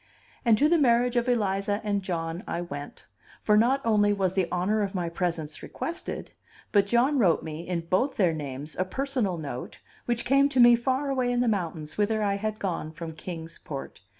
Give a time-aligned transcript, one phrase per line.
[0.43, 3.05] And to the marriage of Eliza and John I went;
[3.43, 6.31] for not only was the honor of my presence requested,
[6.71, 10.75] but John wrote me, in both their names, a personal note, which came to me
[10.75, 14.01] far away in the mountains, whither I had gone from Kings Port.